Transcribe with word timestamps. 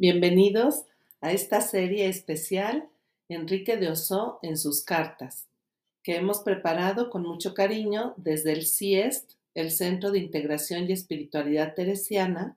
Bienvenidos 0.00 0.84
a 1.20 1.32
esta 1.32 1.60
serie 1.60 2.08
especial 2.08 2.88
Enrique 3.28 3.76
de 3.76 3.88
Oso 3.88 4.38
en 4.42 4.56
sus 4.56 4.84
cartas, 4.84 5.48
que 6.04 6.14
hemos 6.14 6.38
preparado 6.38 7.10
con 7.10 7.22
mucho 7.22 7.52
cariño 7.52 8.14
desde 8.16 8.52
el 8.52 8.64
CIEST, 8.64 9.32
el 9.54 9.72
Centro 9.72 10.12
de 10.12 10.20
Integración 10.20 10.88
y 10.88 10.92
Espiritualidad 10.92 11.74
Teresiana, 11.74 12.56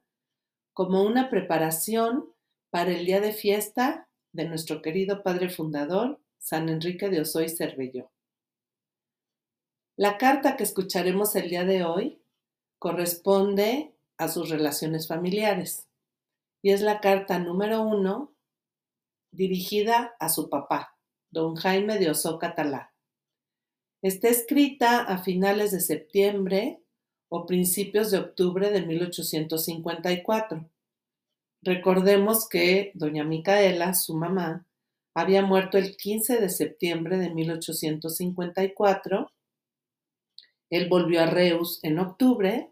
como 0.74 1.02
una 1.02 1.32
preparación 1.32 2.32
para 2.70 2.92
el 2.92 3.08
día 3.08 3.20
de 3.22 3.34
fiesta 3.34 4.08
de 4.34 4.46
nuestro 4.46 4.84
querido 4.84 5.24
Padre 5.24 5.50
Fundador, 5.50 6.20
San 6.38 6.70
Enrique 6.70 7.10
de 7.10 7.22
Oso 7.22 7.42
y 7.42 7.50
Cervelló. 7.50 8.12
La 9.96 10.20
carta 10.20 10.58
que 10.58 10.64
escucharemos 10.64 11.36
el 11.36 11.50
día 11.50 11.66
de 11.66 11.86
hoy 11.86 12.22
corresponde 12.78 13.96
a 14.20 14.28
sus 14.28 14.52
relaciones 14.52 15.08
familiares 15.08 15.88
y 16.62 16.72
es 16.72 16.82
la 16.82 17.00
carta 17.00 17.40
número 17.40 17.82
uno 17.82 18.36
dirigida 19.32 20.16
a 20.20 20.30
su 20.30 20.50
papá, 20.50 20.98
don 21.32 21.56
Jaime 21.56 21.98
de 21.98 22.10
Oso 22.10 22.38
Catalá. 22.38 22.94
Está 24.02 24.30
escrita 24.30 25.04
a 25.04 25.20
finales 25.20 25.72
de 25.72 25.80
septiembre 25.80 26.82
o 27.30 27.46
principios 27.46 28.12
de 28.12 28.18
octubre 28.18 28.72
de 28.72 28.82
1854. 28.82 30.70
Recordemos 31.64 32.50
que 32.50 32.92
doña 32.96 33.24
Micaela, 33.24 33.94
su 33.94 34.16
mamá, 34.16 34.66
había 35.14 35.44
muerto 35.44 35.78
el 35.78 35.96
15 35.96 36.40
de 36.40 36.50
septiembre 36.50 37.18
de 37.18 37.30
1854. 37.30 39.32
Él 40.70 40.90
volvió 40.90 41.22
a 41.22 41.28
Reus 41.28 41.80
en 41.84 42.00
octubre 42.00 42.71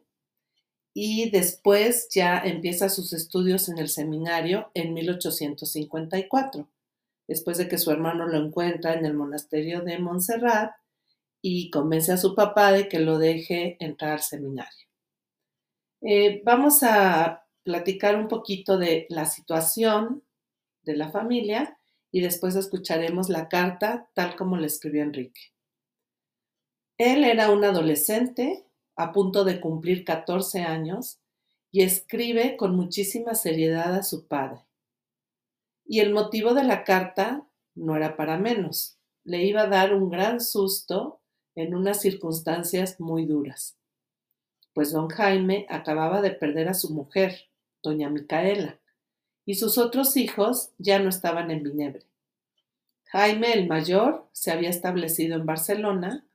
y 0.94 1.30
después 1.30 2.10
ya 2.10 2.40
empieza 2.40 2.90
sus 2.90 3.14
estudios 3.14 3.70
en 3.70 3.78
el 3.78 3.90
seminario 3.90 4.72
en 4.74 4.94
1854, 4.94 6.68
después 7.28 7.58
de 7.58 7.68
que 7.68 7.78
su 7.78 7.92
hermano 7.92 8.28
lo 8.28 8.38
encuentra 8.38 8.94
en 8.94 9.06
el 9.06 9.14
monasterio 9.14 9.82
de 9.82 10.00
Montserrat 10.00 10.74
y 11.42 11.70
convence 11.70 12.12
a 12.12 12.18
su 12.18 12.36
papá 12.36 12.72
de 12.72 12.90
que 12.90 13.00
lo 13.00 13.18
deje 13.18 13.78
entrar 13.80 14.14
al 14.14 14.22
seminario. 14.22 14.88
Eh, 16.02 16.42
vamos 16.44 16.82
a 16.84 17.46
platicar 17.64 18.16
un 18.16 18.28
poquito 18.28 18.78
de 18.78 19.06
la 19.10 19.26
situación 19.26 20.24
de 20.84 20.96
la 20.96 21.12
familia 21.12 21.78
y 22.12 22.22
después 22.22 22.56
escucharemos 22.56 23.30
la 23.30 23.48
carta 23.48 24.10
tal 24.14 24.36
como 24.36 24.58
la 24.58 24.68
escribió 24.68 25.04
Enrique. 25.04 25.54
Él 26.98 27.24
era 27.24 27.52
un 27.52 27.64
adolescente 27.64 28.66
a 29.00 29.14
punto 29.14 29.46
de 29.46 29.62
cumplir 29.62 30.04
14 30.04 30.64
años, 30.64 31.22
y 31.72 31.84
escribe 31.84 32.58
con 32.58 32.76
muchísima 32.76 33.34
seriedad 33.34 33.96
a 33.96 34.04
su 34.04 34.28
padre. 34.28 34.66
Y 35.86 36.02
el 36.02 36.12
motivo 36.12 36.54
de 36.54 36.66
la 36.66 36.84
carta 36.84 37.48
no 37.76 37.96
era 37.96 38.18
para 38.18 38.38
menos, 38.38 38.98
le 39.24 39.46
iba 39.46 39.62
a 39.62 39.68
dar 39.68 39.96
un 39.96 40.10
gran 40.10 40.42
susto 40.42 41.22
en 41.56 41.76
unas 41.76 42.02
circunstancias 42.02 43.00
muy 43.00 43.26
duras, 43.26 43.78
pues 44.74 44.92
don 44.92 45.08
Jaime 45.08 45.66
acababa 45.70 46.22
de 46.22 46.32
perder 46.32 46.68
a 46.68 46.74
su 46.74 46.94
mujer, 46.94 47.48
doña 47.82 48.10
Micaela, 48.10 48.82
y 49.46 49.56
sus 49.56 49.78
otros 49.78 50.18
hijos 50.18 50.72
ya 50.78 51.00
no 51.00 51.08
estaban 51.08 51.52
en 51.52 51.64
Vinebre. 51.64 52.06
Jaime 53.06 53.54
el 53.54 53.66
mayor 53.66 54.28
se 54.34 54.52
había 54.52 54.70
establecido 54.70 55.38
en 55.38 55.46
Barcelona 55.46 56.26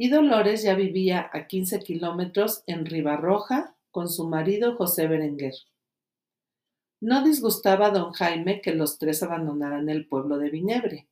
y 0.00 0.08
Dolores 0.08 0.62
ya 0.62 0.76
vivía 0.76 1.28
a 1.32 1.48
15 1.48 1.80
kilómetros 1.80 2.62
en 2.66 2.86
Ribarroja 2.86 3.74
con 3.90 4.08
su 4.08 4.28
marido 4.28 4.76
José 4.76 5.08
Berenguer. 5.08 5.54
No 7.00 7.24
disgustaba 7.24 7.86
a 7.86 7.90
don 7.90 8.12
Jaime 8.12 8.60
que 8.60 8.74
los 8.74 8.98
tres 8.98 9.24
abandonaran 9.24 9.88
el 9.88 10.06
pueblo 10.06 10.38
de 10.38 10.50
Vinebre. 10.50 11.08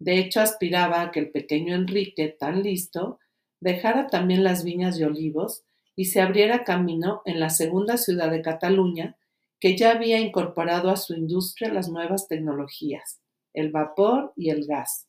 De 0.00 0.18
hecho, 0.18 0.40
aspiraba 0.40 1.00
a 1.00 1.10
que 1.12 1.20
el 1.20 1.30
pequeño 1.30 1.76
Enrique, 1.76 2.28
tan 2.28 2.62
listo, 2.62 3.20
dejara 3.60 4.08
también 4.08 4.42
las 4.42 4.64
viñas 4.64 4.98
y 4.98 5.04
olivos 5.04 5.64
y 5.94 6.06
se 6.06 6.20
abriera 6.20 6.64
camino 6.64 7.22
en 7.24 7.38
la 7.38 7.50
segunda 7.50 7.96
ciudad 7.96 8.32
de 8.32 8.42
Cataluña, 8.42 9.16
que 9.60 9.76
ya 9.76 9.92
había 9.92 10.18
incorporado 10.18 10.90
a 10.90 10.96
su 10.96 11.14
industria 11.14 11.72
las 11.72 11.88
nuevas 11.88 12.26
tecnologías, 12.26 13.20
el 13.54 13.70
vapor 13.70 14.32
y 14.34 14.50
el 14.50 14.66
gas. 14.66 15.07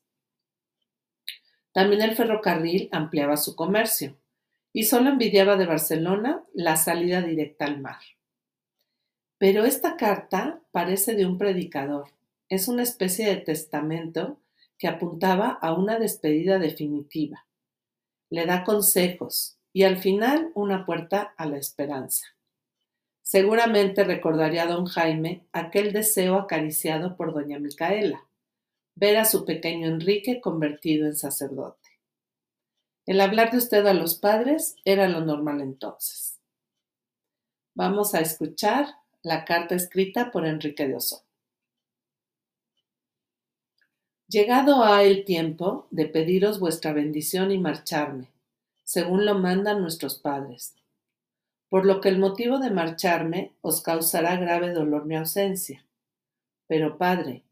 También 1.80 2.02
el 2.02 2.14
ferrocarril 2.14 2.90
ampliaba 2.92 3.38
su 3.38 3.56
comercio 3.56 4.18
y 4.74 4.84
solo 4.84 5.12
envidiaba 5.12 5.56
de 5.56 5.66
Barcelona 5.66 6.44
la 6.54 6.76
salida 6.76 7.22
directa 7.22 7.64
al 7.64 7.80
mar. 7.80 8.02
Pero 9.38 9.64
esta 9.64 9.96
carta 9.96 10.60
parece 10.72 11.16
de 11.16 11.26
un 11.26 11.38
predicador. 11.38 12.10
Es 12.50 12.68
una 12.68 12.84
especie 12.84 13.28
de 13.28 13.38
testamento 13.38 14.42
que 14.78 14.90
apuntaba 14.90 15.52
a 15.52 15.72
una 15.72 16.00
despedida 16.00 16.60
definitiva. 16.60 17.48
Le 18.30 18.46
da 18.46 18.66
consejos 18.66 19.58
y 19.72 19.84
al 19.84 20.00
final 20.00 20.52
una 20.56 20.86
puerta 20.86 21.34
a 21.38 21.46
la 21.46 21.60
esperanza. 21.60 22.26
Seguramente 23.22 24.04
recordaría 24.04 24.64
a 24.64 24.68
don 24.68 24.86
Jaime 24.86 25.48
aquel 25.54 25.94
deseo 25.94 26.36
acariciado 26.36 27.16
por 27.16 27.34
doña 27.34 27.58
Micaela, 27.58 28.29
ver 28.96 29.18
a 29.18 29.26
su 29.26 29.46
pequeño 29.46 29.88
Enrique 29.88 30.42
convertido 30.42 31.06
en 31.08 31.16
sacerdote. 31.16 31.90
El 33.06 33.22
hablar 33.22 33.52
de 33.52 33.58
usted 33.58 33.86
a 33.88 33.94
los 33.94 34.16
padres 34.16 34.76
era 34.86 35.08
lo 35.08 35.22
normal 35.22 35.62
entonces. 35.62 36.40
Vamos 37.74 38.14
a 38.14 38.20
escuchar 38.20 38.88
la 39.22 39.46
carta 39.46 39.76
escrita 39.76 40.32
por 40.32 40.46
Enrique 40.46 40.88
de 40.88 40.96
Oso. 40.96 41.24
Llegado 44.28 44.84
ha 44.84 45.04
el 45.04 45.26
tiempo 45.26 45.88
de 45.90 46.06
pediros 46.06 46.60
vuestra 46.60 46.94
bendición 46.94 47.52
y 47.52 47.58
marcharme, 47.58 48.30
según 48.84 49.26
lo 49.26 49.34
mandan 49.34 49.82
nuestros 49.82 50.20
padres. 50.20 50.76
Por 51.68 51.86
lo 51.86 52.00
que 52.00 52.10
el 52.10 52.20
motivo 52.20 52.60
de 52.60 52.70
marcharme 52.70 53.54
os 53.62 53.82
causará 53.82 54.36
grave 54.36 54.72
dolor 54.72 55.06
mi 55.06 55.16
ausencia. 55.16 55.84
Pero, 56.68 57.00
Padre, 57.00 57.44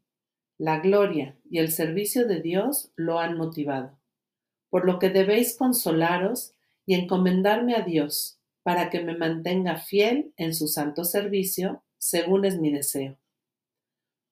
la 0.58 0.80
gloria 0.80 1.36
y 1.48 1.58
el 1.58 1.70
servicio 1.70 2.26
de 2.26 2.42
Dios 2.42 2.90
lo 2.96 3.20
han 3.20 3.38
motivado, 3.38 3.96
por 4.68 4.84
lo 4.84 4.98
que 4.98 5.08
debéis 5.08 5.56
consolaros 5.56 6.52
y 6.84 6.94
encomendarme 6.94 7.76
a 7.76 7.82
Dios 7.82 8.38
para 8.64 8.90
que 8.90 9.00
me 9.00 9.16
mantenga 9.16 9.76
fiel 9.76 10.32
en 10.36 10.54
su 10.54 10.66
santo 10.66 11.04
servicio, 11.04 11.82
según 11.96 12.44
es 12.44 12.58
mi 12.58 12.72
deseo. 12.72 13.16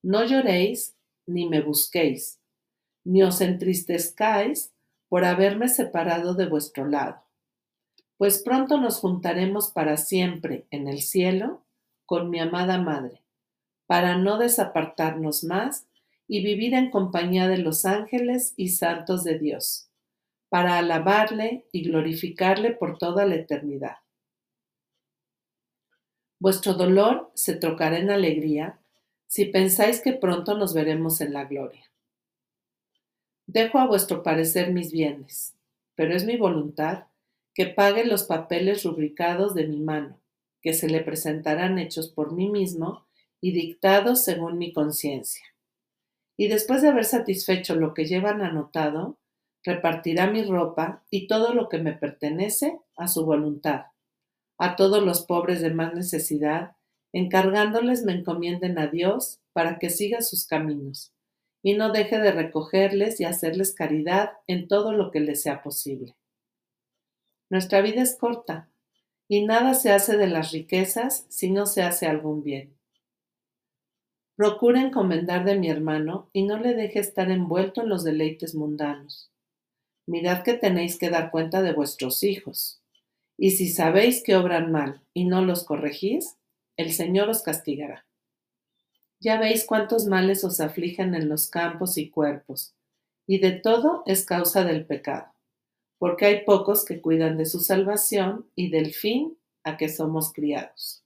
No 0.03 0.25
lloréis 0.25 0.95
ni 1.25 1.47
me 1.47 1.61
busquéis, 1.61 2.39
ni 3.03 3.23
os 3.23 3.41
entristezcáis 3.41 4.73
por 5.09 5.23
haberme 5.23 5.69
separado 5.69 6.33
de 6.33 6.45
vuestro 6.45 6.85
lado, 6.85 7.23
pues 8.17 8.43
pronto 8.43 8.77
nos 8.77 8.99
juntaremos 8.99 9.71
para 9.71 9.95
siempre 9.95 10.67
en 10.71 10.87
el 10.87 11.01
cielo 11.01 11.63
con 12.05 12.29
mi 12.29 12.39
amada 12.39 12.77
Madre, 12.77 13.23
para 13.85 14.17
no 14.17 14.37
desapartarnos 14.37 15.43
más 15.43 15.87
y 16.27 16.43
vivir 16.43 16.73
en 16.73 16.91
compañía 16.91 17.47
de 17.47 17.57
los 17.57 17.85
ángeles 17.85 18.53
y 18.57 18.69
santos 18.69 19.23
de 19.23 19.39
Dios, 19.39 19.89
para 20.49 20.77
alabarle 20.77 21.65
y 21.71 21.83
glorificarle 21.83 22.71
por 22.71 22.97
toda 22.97 23.25
la 23.25 23.35
eternidad. 23.35 23.97
Vuestro 26.39 26.73
dolor 26.73 27.31
se 27.33 27.55
trocará 27.55 27.97
en 27.97 28.11
alegría 28.11 28.79
si 29.27 29.45
pensáis 29.45 30.01
que 30.01 30.13
pronto 30.13 30.57
nos 30.57 30.73
veremos 30.73 31.19
en 31.21 31.33
la 31.33 31.45
gloria. 31.45 31.85
Dejo 33.45 33.79
a 33.79 33.87
vuestro 33.87 34.23
parecer 34.23 34.71
mis 34.71 34.91
bienes, 34.91 35.55
pero 35.95 36.13
es 36.13 36.25
mi 36.25 36.37
voluntad 36.37 37.05
que 37.53 37.65
pague 37.65 38.05
los 38.05 38.23
papeles 38.23 38.83
rubricados 38.83 39.55
de 39.55 39.67
mi 39.67 39.79
mano, 39.79 40.19
que 40.61 40.73
se 40.73 40.89
le 40.89 41.01
presentarán 41.01 41.79
hechos 41.79 42.09
por 42.09 42.33
mí 42.33 42.49
mismo 42.49 43.07
y 43.41 43.51
dictados 43.51 44.23
según 44.23 44.57
mi 44.57 44.73
conciencia 44.73 45.43
y 46.37 46.47
después 46.47 46.83
de 46.83 46.89
haber 46.89 47.05
satisfecho 47.05 47.75
lo 47.75 47.95
que 47.95 48.05
llevan 48.05 48.41
anotado, 48.41 49.17
repartirá 49.63 50.29
mi 50.29 50.43
ropa 50.43 51.03
y 51.09 51.27
todo 51.27 51.53
lo 51.53 51.67
que 51.67 51.79
me 51.79 51.93
pertenece 51.93 52.79
a 52.95 53.07
su 53.07 53.25
voluntad, 53.25 53.87
a 54.59 54.75
todos 54.75 55.03
los 55.03 55.25
pobres 55.25 55.61
de 55.61 55.73
más 55.73 55.93
necesidad, 55.95 56.75
encargándoles 57.11 58.03
me 58.03 58.13
encomienden 58.13 58.77
a 58.77 58.87
Dios 58.87 59.41
para 59.51 59.79
que 59.79 59.89
siga 59.89 60.21
sus 60.21 60.45
caminos, 60.45 61.11
y 61.63 61.73
no 61.73 61.91
deje 61.91 62.19
de 62.19 62.31
recogerles 62.31 63.19
y 63.19 63.25
hacerles 63.25 63.73
caridad 63.73 64.33
en 64.45 64.67
todo 64.67 64.93
lo 64.93 65.09
que 65.09 65.19
les 65.19 65.41
sea 65.41 65.63
posible. 65.63 66.15
Nuestra 67.49 67.81
vida 67.81 68.03
es 68.03 68.15
corta, 68.15 68.69
y 69.27 69.45
nada 69.45 69.73
se 69.73 69.91
hace 69.91 70.17
de 70.17 70.27
las 70.27 70.51
riquezas 70.51 71.25
si 71.29 71.49
no 71.49 71.65
se 71.65 71.81
hace 71.81 72.05
algún 72.05 72.43
bien. 72.43 72.76
Procura 74.37 74.81
encomendar 74.81 75.45
de 75.45 75.55
mi 75.55 75.67
hermano 75.67 76.29
y 76.31 76.43
no 76.43 76.59
le 76.59 76.75
deje 76.75 76.99
estar 76.99 77.31
envuelto 77.31 77.81
en 77.81 77.89
los 77.89 78.03
deleites 78.03 78.53
mundanos. 78.53 79.31
Mirad 80.05 80.43
que 80.43 80.53
tenéis 80.53 80.99
que 80.99 81.09
dar 81.09 81.31
cuenta 81.31 81.63
de 81.63 81.73
vuestros 81.73 82.21
hijos. 82.21 82.79
Y 83.35 83.51
si 83.51 83.67
sabéis 83.67 84.21
que 84.23 84.35
obran 84.35 84.71
mal 84.71 85.01
y 85.15 85.25
no 85.25 85.43
los 85.43 85.63
corregís, 85.63 86.37
el 86.75 86.93
Señor 86.93 87.29
os 87.29 87.41
castigará. 87.41 88.05
Ya 89.19 89.39
veis 89.39 89.65
cuántos 89.65 90.05
males 90.05 90.43
os 90.43 90.59
afligen 90.59 91.15
en 91.15 91.29
los 91.29 91.49
campos 91.49 91.97
y 91.97 92.11
cuerpos, 92.11 92.75
y 93.25 93.39
de 93.39 93.53
todo 93.53 94.03
es 94.05 94.23
causa 94.23 94.63
del 94.63 94.85
pecado, 94.85 95.33
porque 95.97 96.27
hay 96.27 96.45
pocos 96.45 96.85
que 96.85 97.01
cuidan 97.01 97.37
de 97.37 97.47
su 97.47 97.59
salvación 97.59 98.47
y 98.53 98.69
del 98.69 98.93
fin 98.93 99.35
a 99.63 99.77
que 99.77 99.89
somos 99.89 100.31
criados. 100.31 101.03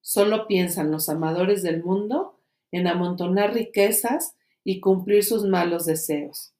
Solo 0.00 0.46
piensan 0.46 0.92
los 0.92 1.08
amadores 1.08 1.64
del 1.64 1.82
mundo 1.82 2.38
en 2.72 2.88
amontonar 2.88 3.54
riquezas 3.54 4.34
y 4.64 4.80
cumplir 4.80 5.22
sus 5.22 5.44
malos 5.44 5.86
deseos, 5.86 6.52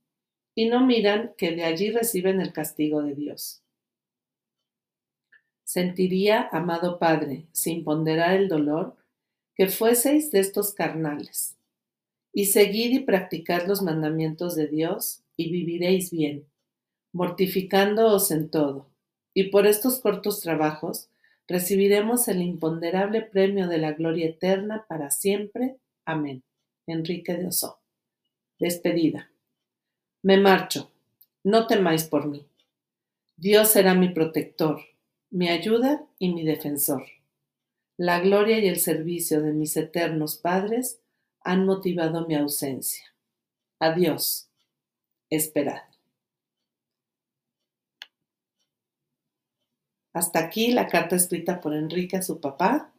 y 0.55 0.69
no 0.69 0.87
miran 0.87 1.35
que 1.37 1.51
de 1.57 1.65
allí 1.65 1.91
reciben 1.91 2.41
el 2.41 2.53
castigo 2.53 3.03
de 3.03 3.15
Dios. 3.15 3.63
Sentiría, 5.65 6.49
amado 6.53 6.99
Padre, 6.99 7.47
sin 7.53 7.83
ponderar 7.83 8.37
el 8.37 8.49
dolor, 8.49 8.97
que 9.55 9.69
fueseis 9.69 10.31
de 10.31 10.41
estos 10.41 10.75
carnales, 10.75 11.57
y 12.33 12.47
seguid 12.47 12.93
y 12.93 13.01
practicad 13.01 13.67
los 13.67 13.83
mandamientos 13.83 14.55
de 14.55 14.67
Dios, 14.67 15.23
y 15.37 15.51
viviréis 15.51 16.11
bien, 16.11 16.47
mortificándoos 17.13 18.31
en 18.31 18.51
todo, 18.51 18.87
y 19.35 19.45
por 19.45 19.67
estos 19.67 20.01
cortos 20.01 20.41
trabajos 20.41 21.09
recibiremos 21.49 22.29
el 22.29 22.43
imponderable 22.43 23.23
premio 23.23 23.69
de 23.69 23.79
la 23.79 23.93
gloria 23.93 24.27
eterna 24.29 24.85
para 24.89 25.11
siempre. 25.11 25.77
Amén. 26.05 26.43
Enrique 26.87 27.35
de 27.35 27.47
Oso. 27.47 27.81
Despedida. 28.59 29.31
Me 30.23 30.37
marcho. 30.37 30.91
No 31.45 31.67
temáis 31.67 32.05
por 32.05 32.27
mí. 32.29 32.47
Dios 33.37 33.71
será 33.71 33.95
mi 33.95 34.11
protector, 34.11 34.81
mi 35.31 35.49
ayuda 35.49 36.07
y 36.19 36.33
mi 36.33 36.45
defensor. 36.45 37.05
La 37.97 38.21
gloria 38.21 38.59
y 38.59 38.69
el 38.69 38.79
servicio 38.79 39.43
de 39.43 39.53
mis 39.53 39.77
eternos 39.77 40.37
padres 40.37 41.01
han 41.41 41.67
motivado 41.67 42.27
mi 42.27 42.37
ausencia. 42.37 43.05
Adiós. 43.81 44.49
Esperad. 45.31 45.83
Hasta 50.13 50.41
aquí 50.41 50.73
la 50.73 50.87
carta 50.89 51.17
escrita 51.17 51.61
por 51.61 51.75
Enrique 51.75 52.17
a 52.17 52.23
su 52.23 52.41
papá. 52.41 52.92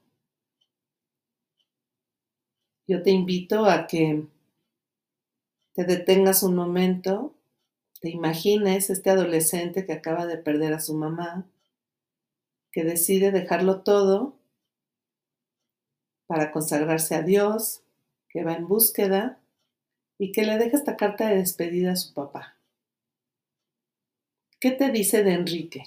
Yo 2.85 3.01
te 3.01 3.11
invito 3.11 3.65
a 3.65 3.87
que 3.87 4.27
te 5.73 5.85
detengas 5.85 6.43
un 6.43 6.55
momento, 6.55 7.33
te 8.01 8.09
imagines 8.09 8.89
este 8.89 9.09
adolescente 9.09 9.85
que 9.85 9.93
acaba 9.93 10.25
de 10.25 10.37
perder 10.37 10.73
a 10.73 10.81
su 10.81 10.93
mamá, 10.93 11.45
que 12.73 12.83
decide 12.83 13.31
dejarlo 13.31 13.83
todo 13.83 14.35
para 16.27 16.51
consagrarse 16.51 17.15
a 17.15 17.21
Dios, 17.21 17.83
que 18.27 18.43
va 18.43 18.53
en 18.55 18.67
búsqueda 18.67 19.39
y 20.17 20.33
que 20.33 20.43
le 20.43 20.57
deja 20.57 20.75
esta 20.75 20.97
carta 20.97 21.29
de 21.29 21.37
despedida 21.37 21.93
a 21.93 21.95
su 21.95 22.13
papá. 22.13 22.57
¿Qué 24.59 24.71
te 24.71 24.91
dice 24.91 25.23
de 25.23 25.33
Enrique? 25.33 25.83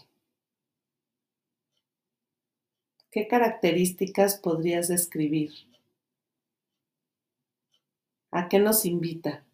¿Qué 3.10 3.26
características 3.28 4.36
podrías 4.38 4.88
describir? 4.88 5.52
¿A 8.30 8.48
qué 8.48 8.58
nos 8.58 8.84
invita? 8.84 9.44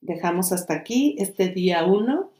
Dejamos 0.00 0.52
hasta 0.52 0.74
aquí 0.74 1.16
este 1.18 1.48
día 1.48 1.84
1 1.84 2.30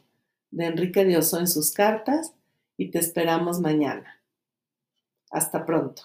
de 0.51 0.65
Enrique 0.65 1.05
de 1.05 1.17
Oso 1.17 1.39
en 1.39 1.47
sus 1.47 1.71
cartas 1.71 2.33
y 2.77 2.89
te 2.89 2.99
esperamos 2.99 3.59
mañana. 3.59 4.19
Hasta 5.29 5.65
pronto. 5.65 6.03